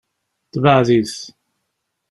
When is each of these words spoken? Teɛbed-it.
Teɛbed-it. 0.51 1.17